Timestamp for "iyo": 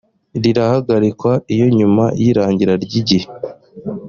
1.53-1.67